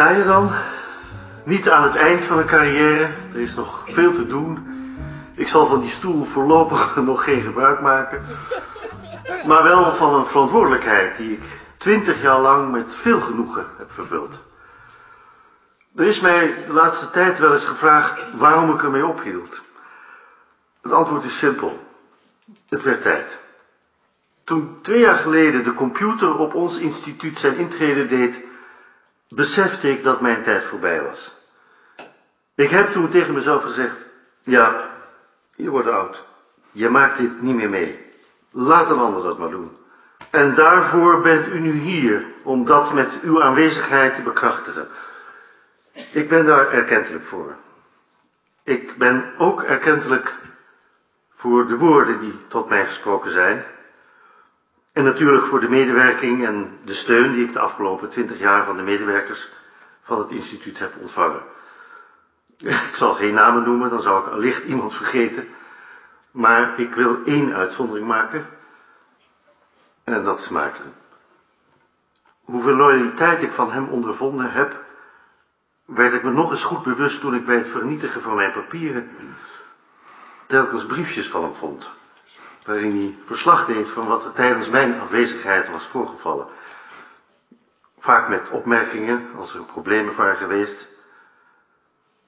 [0.00, 0.50] Sta je dan.
[1.44, 3.10] Niet aan het eind van een carrière.
[3.32, 4.66] Er is nog veel te doen.
[5.34, 8.24] Ik zal van die stoel voorlopig nog geen gebruik maken.
[9.46, 11.42] Maar wel van een verantwoordelijkheid die ik
[11.76, 14.40] twintig jaar lang met veel genoegen heb vervuld.
[15.96, 19.60] Er is mij de laatste tijd wel eens gevraagd waarom ik ermee ophield.
[20.82, 21.86] Het antwoord is simpel.
[22.68, 23.38] Het werd tijd.
[24.44, 28.48] Toen twee jaar geleden de computer op ons instituut zijn intrede deed,
[29.30, 31.34] besefte ik dat mijn tijd voorbij was.
[32.54, 34.06] Ik heb toen tegen mezelf gezegd,
[34.42, 34.90] ja,
[35.54, 36.24] je wordt oud.
[36.72, 38.06] Je maakt dit niet meer mee.
[38.50, 39.76] Laat een ander dat maar doen.
[40.30, 44.88] En daarvoor bent u nu hier, om dat met uw aanwezigheid te bekrachtigen.
[46.12, 47.56] Ik ben daar erkentelijk voor.
[48.62, 50.34] Ik ben ook erkentelijk
[51.34, 53.64] voor de woorden die tot mij gesproken zijn.
[54.92, 58.76] En natuurlijk voor de medewerking en de steun die ik de afgelopen twintig jaar van
[58.76, 59.48] de medewerkers
[60.02, 61.42] van het instituut heb ontvangen.
[62.56, 65.48] Ik zal geen namen noemen, dan zou ik allicht iemand vergeten.
[66.30, 68.44] Maar ik wil één uitzondering maken.
[70.04, 70.94] En dat is Maarten.
[72.44, 74.80] Hoeveel loyaliteit ik van hem ondervonden heb,
[75.84, 79.08] werd ik me nog eens goed bewust toen ik bij het vernietigen van mijn papieren
[80.46, 81.90] telkens briefjes van hem vond,
[82.70, 86.46] waarin hij verslag deed van wat er tijdens mijn afwezigheid was voorgevallen.
[87.98, 90.88] Vaak met opmerkingen als er problemen waren geweest,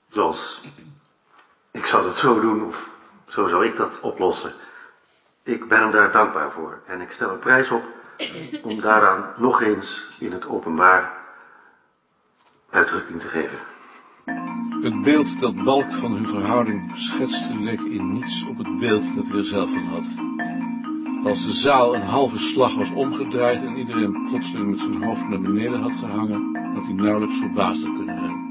[0.08, 0.60] zoals
[1.70, 2.88] ik zou dat zo doen of
[3.28, 4.54] zo zou ik dat oplossen.
[5.42, 7.84] Ik ben hem daar dankbaar voor en ik stel er prijs op
[8.62, 11.12] om daaraan nog eens in het openbaar
[12.70, 13.58] uitdrukking te geven.
[14.82, 19.24] Het beeld dat Balk van hun verhouding schetste leek in niets op het beeld dat
[19.28, 20.04] hij er zelf van had.
[21.26, 25.40] Als de zaal een halve slag was omgedraaid en iedereen plotseling met zijn hoofd naar
[25.40, 28.50] beneden had gehangen, had hij nauwelijks verbaasd kunnen zijn.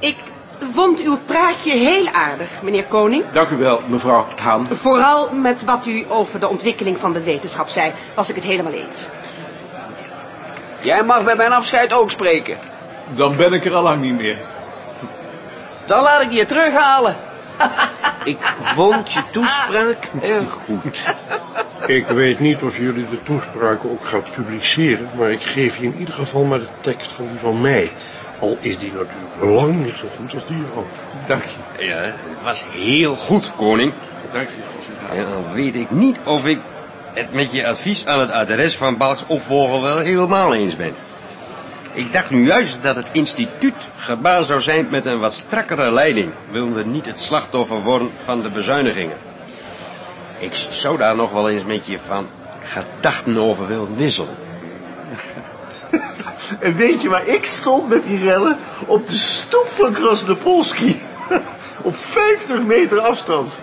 [0.00, 0.16] Ik
[0.72, 3.24] vond uw praatje heel aardig, meneer Koning.
[3.32, 4.66] Dank u wel, mevrouw Haan.
[4.66, 8.72] Vooral met wat u over de ontwikkeling van de wetenschap zei, was ik het helemaal
[8.72, 9.08] eens.
[10.84, 12.58] Jij mag bij mijn afscheid ook spreken.
[13.14, 14.38] Dan ben ik er al lang niet meer.
[15.84, 17.16] Dan laat ik je terughalen.
[18.24, 21.14] Ik vond je toespraak erg goed.
[21.86, 25.94] Ik weet niet of jullie de toespraken ook gaan publiceren, maar ik geef je in
[25.98, 27.90] ieder geval maar de tekst van die van mij.
[28.38, 30.86] Al is die natuurlijk lang niet zo goed als die van.
[31.26, 31.86] Dank je.
[31.86, 33.92] Ja, het was heel goed, koning.
[34.32, 35.16] Dank je.
[35.16, 36.58] Ja, dan weet ik niet of ik
[37.14, 40.94] het met je advies aan het adres van Balks opvolger wel helemaal eens ben.
[41.92, 46.32] Ik dacht nu juist dat het instituut gebaat zou zijn met een wat strakkere leiding.
[46.50, 49.16] Wilde niet het slachtoffer worden van de bezuinigingen.
[50.38, 52.26] Ik zou daar nog wel eens met je van
[52.62, 54.34] gedachten over willen wisselen.
[56.60, 58.58] En weet je waar ik stond met die rellen?
[58.86, 61.00] Op de stoep van Krasnopolski.
[61.82, 63.58] Op 50 meter afstand.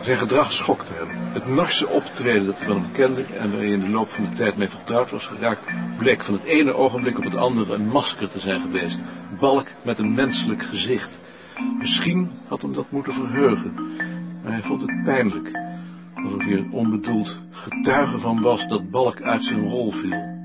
[0.00, 1.08] Zijn gedrag schokte hem.
[1.32, 4.24] Het narse optreden dat hij van hem kende en waar hij in de loop van
[4.24, 5.64] de tijd mee vertrouwd was geraakt,
[5.98, 8.98] bleek van het ene ogenblik op het andere een masker te zijn geweest.
[9.40, 11.20] Balk met een menselijk gezicht.
[11.78, 13.74] Misschien had hem dat moeten verheugen,
[14.42, 15.50] maar hij vond het pijnlijk.
[16.14, 20.36] Alsof hij er onbedoeld getuige van was dat Balk uit zijn rol viel.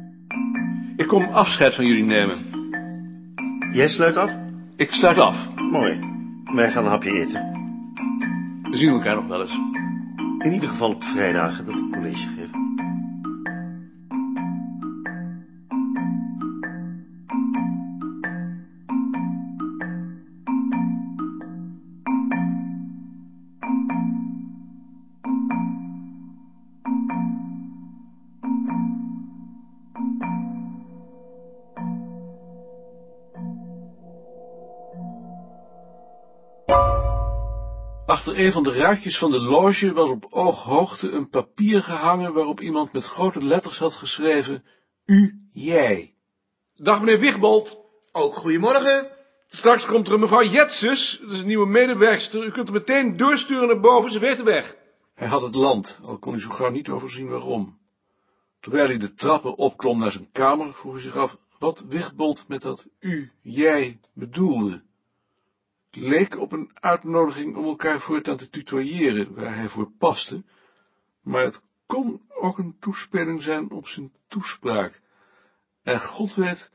[0.96, 2.38] Ik kom afscheid van jullie nemen.
[3.72, 4.31] Jij sluit af?
[4.75, 5.50] Ik sluit af.
[5.56, 6.00] Mooi.
[6.44, 7.62] Wij gaan een hapje eten.
[8.73, 9.59] We zien elkaar nog wel eens.
[10.39, 12.62] In ieder geval op vrijdagen dat ik college geef.
[38.23, 42.61] Achter een van de ruitjes van de loge was op ooghoogte een papier gehangen waarop
[42.61, 44.64] iemand met grote letters had geschreven
[45.05, 46.16] U, jij.
[46.75, 47.79] Dag meneer Wigbold.
[48.11, 49.09] Ook goedemorgen.
[49.47, 52.46] Straks komt er een mevrouw Jetses, dat is een nieuwe medewerkster.
[52.46, 54.75] U kunt er meteen doorsturen naar boven, ze weet de weg.
[55.14, 57.79] Hij had het land, al kon hij zo gauw niet overzien waarom.
[58.59, 62.61] Terwijl hij de trappen opklom naar zijn kamer, vroeg hij zich af wat Wigbold met
[62.61, 64.84] dat u, jij bedoelde.
[65.95, 70.43] Leek op een uitnodiging om elkaar voortaan te tutoyeren, waar hij voor paste,
[71.22, 75.01] maar het kon ook een toespeling zijn op zijn toespraak.
[75.84, 76.72] En God weet,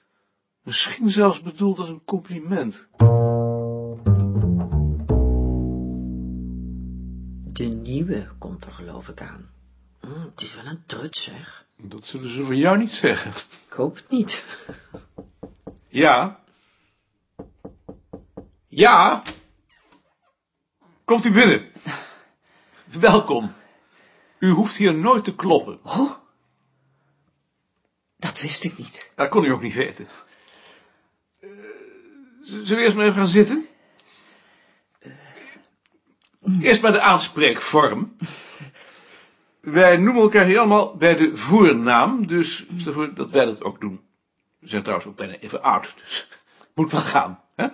[0.62, 2.88] misschien zelfs bedoeld als een compliment.
[7.52, 9.50] De nieuwe komt er geloof ik aan.
[10.00, 11.66] Oh, het is wel een trut, zeg.
[11.76, 13.30] Dat zullen ze van jou niet zeggen.
[13.66, 14.44] Ik hoop het niet.
[15.88, 16.40] Ja.
[18.68, 19.22] Ja.
[21.04, 21.72] Komt u binnen.
[22.84, 23.52] Welkom.
[24.38, 25.80] U hoeft hier nooit te kloppen.
[25.82, 26.12] Oh,
[28.16, 29.10] dat wist ik niet.
[29.14, 30.08] Dat kon u ook niet weten.
[31.40, 31.48] Eh,
[32.40, 33.66] zullen we eerst maar even gaan zitten?
[36.60, 38.16] Eerst bij de aanspreekvorm.
[39.60, 43.80] Wij noemen elkaar hier allemaal bij de voornaam, dus stel voor dat wij dat ook
[43.80, 44.00] doen.
[44.58, 46.28] We zijn trouwens ook bijna even oud, dus
[46.74, 47.42] moet wel gaan.
[47.54, 47.66] Hè?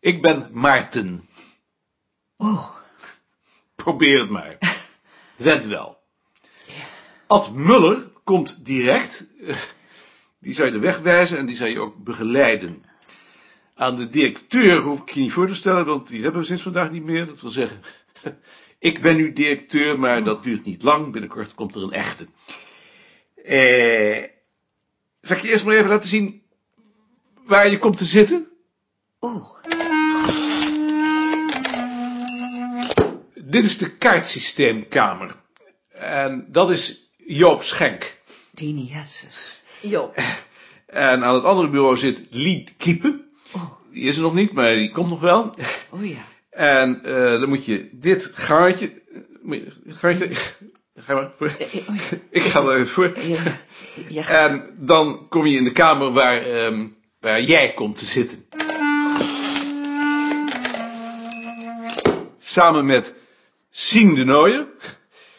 [0.00, 1.28] Ik ben Maarten.
[2.36, 2.70] Oh,
[3.74, 4.58] Probeer het maar.
[5.36, 5.98] Went wel.
[7.26, 9.26] Ad Muller komt direct.
[10.38, 12.82] Die zou je de weg wijzen en die zou je ook begeleiden.
[13.74, 16.62] Aan de directeur hoef ik je niet voor te stellen, want die hebben we sinds
[16.62, 17.26] vandaag niet meer.
[17.26, 17.80] Dat wil zeggen,
[18.78, 21.12] ik ben nu directeur, maar dat duurt niet lang.
[21.12, 22.26] Binnenkort komt er een echte.
[23.44, 24.24] Eh,
[25.20, 26.42] zal ik je eerst maar even laten zien
[27.46, 28.48] waar je komt te zitten?
[29.18, 29.58] oh.
[33.50, 35.34] Dit is de kaartsysteemkamer.
[35.92, 38.18] En dat is Joop Schenk.
[38.50, 38.92] Dini.
[39.80, 40.16] Joop.
[40.86, 43.30] En aan het andere bureau zit Lied Kiepen.
[43.52, 43.62] Oh,
[43.92, 45.54] Die is er nog niet, maar die komt nog wel.
[45.90, 46.18] oh ja.
[46.50, 48.92] En eh, dan moet je dit gaatje...
[49.42, 50.30] moet je- Gaatje...
[50.96, 51.54] Ga maar voor.
[51.58, 52.16] Eh, eh, oh ja.
[52.30, 53.18] Ik ga er even voor.
[53.20, 53.42] Ja,
[54.08, 54.28] ja.
[54.28, 56.86] En dan kom je in de kamer waar, ehm,
[57.20, 58.44] waar jij komt te zitten.
[62.38, 63.14] Samen met
[63.70, 64.66] Sien de Nooijer.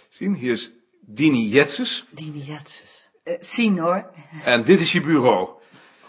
[0.09, 2.05] Sien, hier is Dini Jetses.
[2.09, 3.09] Dini Jetses.
[3.39, 4.11] zien hoor.
[4.43, 5.49] En dit is je bureau.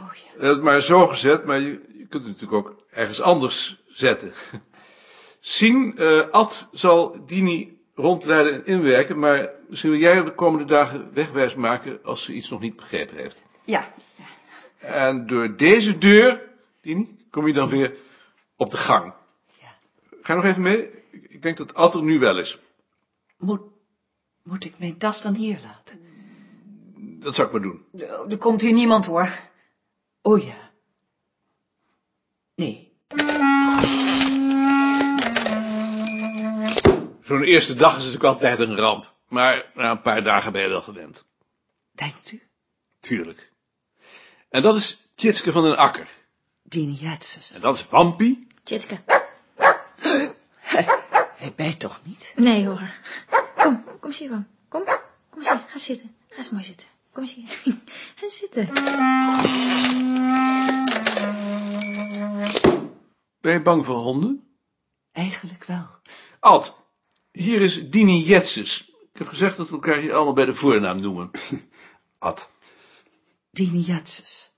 [0.00, 0.46] Oh ja.
[0.46, 4.32] Het maar zo gezet, maar je, je kunt het natuurlijk ook ergens anders zetten.
[5.40, 11.10] Sien, eh Ad zal Dini rondleiden en inwerken, maar misschien wil jij de komende dagen
[11.12, 13.40] wegwijs maken als ze iets nog niet begrepen heeft.
[13.64, 13.84] Ja,
[14.78, 16.42] En door deze deur,
[16.80, 17.94] Dini, kom je dan weer
[18.56, 19.12] op de gang.
[19.60, 19.74] Ja.
[20.22, 21.00] Ga nog even mee?
[21.42, 22.58] Ik- denk dat Ad er nu wel is.
[23.38, 23.60] Moet,
[24.42, 26.00] moet ik mijn tas dan hier laten?
[27.20, 27.84] Dat zou ik maar doen.
[28.30, 29.28] er komt hier niemand hoor.
[30.20, 30.70] Oh ja.
[32.54, 32.92] Nee.
[37.22, 39.14] Zo'n eerste dag is natuurlijk altijd een ramp.
[39.28, 41.26] Maar na een paar dagen ben je wel gewend.
[41.92, 42.42] Denkt u?
[43.00, 43.52] Tuurlijk.
[44.48, 46.08] En dat is Tjitske van den Akker.
[46.62, 47.52] Dini Jetses.
[47.52, 48.46] En dat is Wampie.
[48.62, 48.98] Tjitske.
[51.42, 52.32] Hij bijt toch niet?
[52.36, 52.90] Nee hoor.
[53.56, 54.46] Kom, kom eens hier, Wam.
[54.68, 54.84] Kom,
[55.30, 55.64] kom eens hier.
[55.68, 56.16] Ga zitten.
[56.28, 56.88] Ga eens mooi zitten.
[57.12, 57.58] Kom eens hier.
[58.14, 58.66] Ga zitten.
[63.40, 64.46] Ben je bang voor honden?
[65.12, 65.86] Eigenlijk wel.
[66.40, 66.76] Ad,
[67.32, 68.80] hier is Dini Jetses.
[69.12, 71.30] Ik heb gezegd dat we elkaar hier allemaal bij de voornaam noemen.
[72.18, 72.50] Ad.
[73.50, 74.51] Dini Jetses.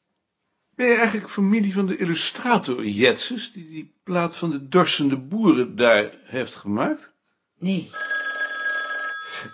[0.76, 5.76] Ben je eigenlijk familie van de illustrator Jetses, die die plaat van de dorsende boeren
[5.76, 7.12] daar heeft gemaakt?
[7.58, 7.90] Nee.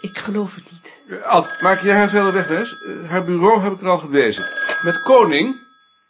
[0.00, 1.22] Ik geloof het niet.
[1.24, 2.72] Ad, maak jij haar verder wegwijs?
[2.82, 4.44] Eh, haar bureau heb ik er al gewezen.
[4.84, 5.46] Met Koning,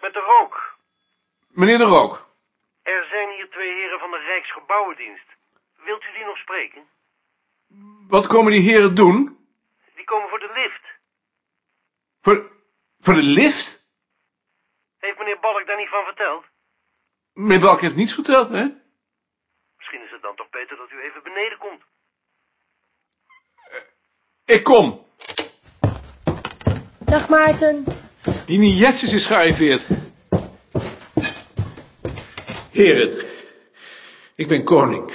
[0.00, 0.78] Met de rook.
[1.48, 2.28] meneer de Rook.
[2.82, 5.26] Er zijn hier twee heren van de Rijksgebouwendienst.
[5.84, 6.82] Wilt u die nog spreken?
[8.08, 9.38] Wat komen die heren doen?
[9.94, 10.84] Die komen voor de lift.
[12.20, 12.52] Voor,
[13.00, 13.89] voor de lift?
[15.00, 16.44] Heeft meneer Balk daar niet van verteld?
[17.32, 18.64] Meneer Balk heeft niets verteld, hè?
[19.76, 21.82] Misschien is het dan toch beter dat u even beneden komt.
[24.44, 25.06] Ik kom.
[26.98, 27.84] Dag Maarten.
[28.46, 29.86] Dini Jetses is gearriveerd.
[32.70, 33.24] Heren,
[34.34, 35.12] ik ben koning.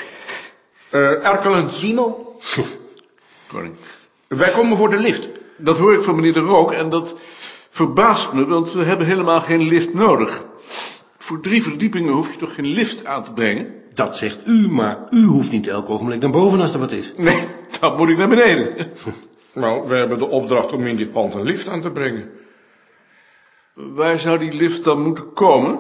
[0.89, 2.39] Eh Erkelens, Dimo?
[3.47, 3.77] Koning.
[4.27, 5.29] wij komen voor de lift.
[5.57, 7.19] Dat hoor ik van meneer de Rook en dat
[7.75, 10.45] verbaast me, want we hebben helemaal geen lift nodig.
[11.17, 13.73] Voor drie verdiepingen hoef je toch geen lift aan te brengen?
[13.93, 17.11] Dat zegt u, maar u hoeft niet elk ogenblik naar boven als er wat is.
[17.17, 17.47] Nee,
[17.79, 18.75] dan moet ik naar beneden.
[19.53, 22.29] Nou, wij hebben de opdracht om in dit pand een lift aan te brengen.
[23.73, 25.79] Waar zou die lift dan moeten komen?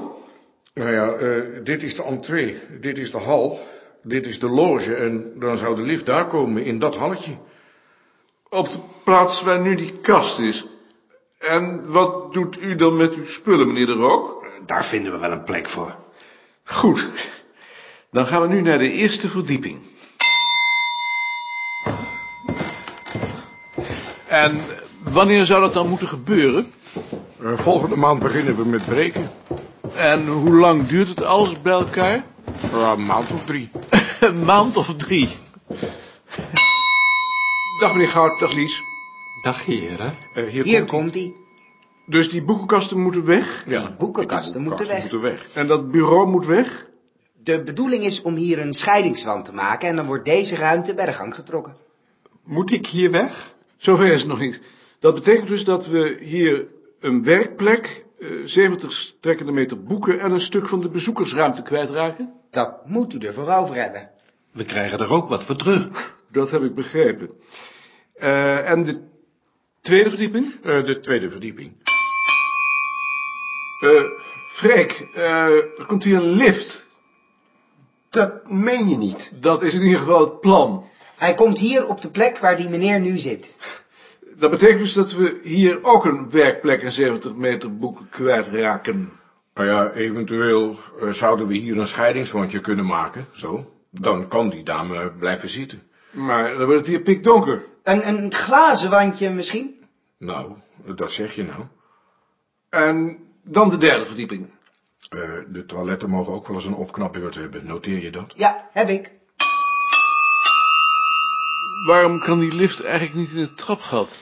[0.73, 3.59] Nou ja, eh, dit is de entree, dit is de hal,
[4.03, 7.37] dit is de loge en dan zou de lift daar komen, in dat halletje.
[8.49, 10.65] Op de plaats waar nu die kast is.
[11.39, 14.45] En wat doet u dan met uw spullen, meneer de Rook?
[14.65, 15.95] Daar vinden we wel een plek voor.
[16.63, 17.09] Goed,
[18.11, 19.79] dan gaan we nu naar de eerste verdieping.
[24.27, 24.59] En
[25.03, 26.73] wanneer zou dat dan moeten gebeuren?
[27.41, 29.31] Eh, volgende maand beginnen we met breken.
[29.95, 32.25] En hoe lang duurt het alles bij elkaar?
[32.71, 33.71] Ja, een maand of drie.
[34.19, 35.29] Een maand of drie.
[37.79, 38.83] Dag meneer Goud, dag Lies.
[39.45, 40.13] Dag heren.
[40.33, 41.33] Eh, hier, Hier komt hij.
[42.05, 43.63] Dus die boekenkasten moeten weg?
[43.67, 44.99] Ja, boekenkasten moeten weg.
[44.99, 45.47] moeten weg.
[45.53, 46.87] En dat bureau moet weg?
[47.43, 51.05] De bedoeling is om hier een scheidingswand te maken en dan wordt deze ruimte bij
[51.05, 51.75] de gang getrokken.
[52.43, 53.53] Moet ik hier weg?
[53.77, 54.61] Zover is het nog niet.
[54.99, 56.67] Dat betekent dus dat we hier
[56.99, 62.33] een werkplek, eh, 70 strekkende meter boeken en een stuk van de bezoekersruimte kwijtraken?
[62.51, 64.09] Dat moet u ervoor over hebben.
[64.51, 66.15] We krijgen er ook wat voor terug.
[66.31, 67.29] Dat heb ik begrepen.
[68.13, 69.13] Eh, en de
[69.85, 70.53] tweede verdieping?
[70.63, 71.71] Eh, de tweede verdieping.
[73.79, 74.03] Eh,
[74.49, 75.45] Freek, eh,
[75.77, 76.85] er komt hier een lift.
[78.09, 79.31] Dat meen je niet.
[79.33, 80.89] Dat is in ieder geval het plan.
[81.17, 83.55] Hij komt hier op de plek waar die meneer nu zit.
[84.35, 89.11] Dat betekent dus dat we hier ook een werkplek en 70 meter boeken kwijtraken.
[89.53, 93.73] Nou ja, eventueel eh, zouden we hier een scheidingswandje kunnen maken, zo.
[93.89, 95.81] Dan kan die dame blijven zitten.
[96.11, 97.65] Maar dan wordt het hier pikdonker.
[97.83, 99.74] Een, een glazen wandje misschien?
[100.17, 100.55] Nou,
[100.95, 101.65] dat zeg je nou.
[102.69, 104.49] En dan de derde verdieping.
[105.09, 108.33] Eh, de toiletten mogen ook wel eens een opknapbeurt hebben, noteer je dat?
[108.35, 109.11] Ja, heb ik.
[111.85, 114.17] Waarom kan die lift eigenlijk niet in het trapgat?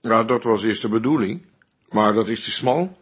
[0.00, 1.46] Ja, dat was eerst de bedoeling.
[1.88, 2.98] Maar dat is te smal.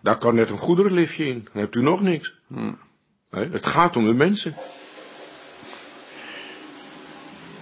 [0.00, 1.48] Daar kan net een goederenliftje in.
[1.52, 2.34] Dan hebt u nog niks.
[2.46, 4.54] Nee, het gaat om de mensen.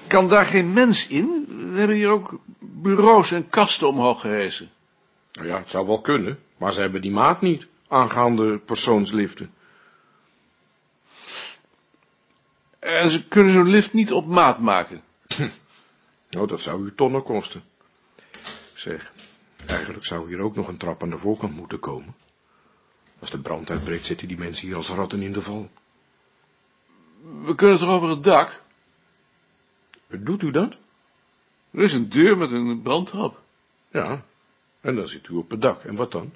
[0.06, 1.46] Kan daar geen mens in?
[1.73, 2.40] We hebben hier ook
[2.83, 4.71] bureaus en kasten omhoog gehezen.
[5.33, 6.38] Nou ja, het zou wel kunnen.
[6.56, 7.66] Maar ze hebben die maat niet.
[7.88, 9.54] Aangaande persoonsliften.
[12.78, 15.02] En ze kunnen zo'n lift niet op maat maken.
[16.30, 17.62] Nou, dat zou u tonnen kosten.
[18.75, 19.12] Zeg,
[19.66, 22.14] eigenlijk zou hier ook nog een trap aan de voorkant moeten komen.
[23.18, 25.71] Als de brand uitbreekt, zitten die mensen hier als ratten in de val.
[27.42, 28.62] We kunnen toch over het dak?
[30.09, 30.76] Doet u dat?
[31.76, 33.40] Er is een deur met een brandtrap.
[33.90, 34.25] Ja.
[34.80, 35.85] En dan zit u op het dak.
[35.85, 36.33] En wat dan?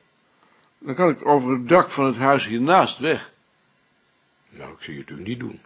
[0.78, 3.32] Dan kan ik over het dak van het huis hiernaast weg.
[4.48, 5.60] Nou, ik zie het u niet doen.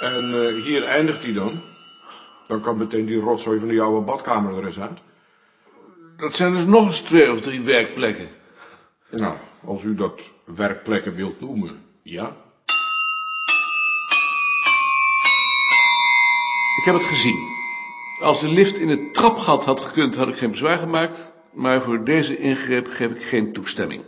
[0.00, 1.60] En eh, hier eindigt hij dan.
[2.46, 5.00] Dan kan meteen die rotzooi van die oude badkamer er eens uit.
[6.16, 8.28] Dat zijn dus nog eens twee of drie werkplekken.
[9.10, 12.36] Nou, als u dat werkplekken wilt noemen, ja.
[16.80, 17.48] Ik heb het gezien.
[18.20, 21.32] Als de lift in het trapgat had gekund, had ik geen bezwaar gemaakt.
[21.52, 24.02] Maar voor deze ingreep geef ik geen toestemming.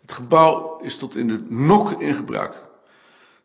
[0.00, 2.52] Het gebouw is tot in de nokken in gebruik.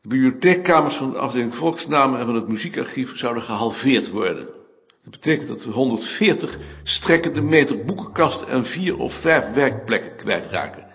[0.02, 4.48] De bibliotheekkamers van de afdeling volksnamen en van het muziekarchief zouden gehalveerd worden.
[5.04, 10.86] Dat betekent dat we 140 strekkende meter boekenkasten en vier of vijf werkplekken kwijtraken.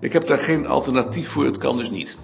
[0.00, 2.18] Ik heb daar geen alternatief voor, het kan dus niet.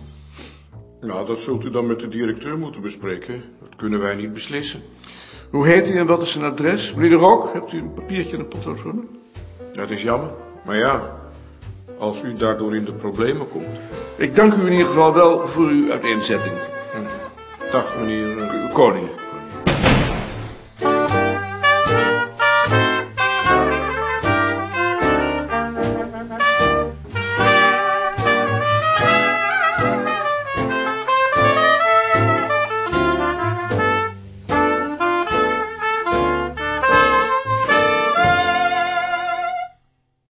[1.05, 3.43] Nou, dat zult u dan met de directeur moeten bespreken.
[3.61, 4.83] Dat kunnen wij niet beslissen.
[5.51, 6.95] Hoe heet hij en wat is zijn adres?
[6.95, 9.03] Meneer de Rook, hebt u een papiertje en een potlood voor me?
[9.73, 10.31] Dat is jammer.
[10.65, 11.21] Maar ja,
[11.99, 13.81] als u daardoor in de problemen komt.
[14.17, 16.55] Ik dank u in ieder geval wel voor uw uiteenzetting.
[17.73, 18.39] Dag, meneer.
[18.39, 19.07] eh, Koning.